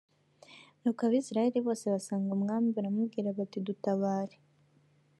[0.79, 4.35] nuko abisirayeli bose basanga umwami baramubwira bati dutabare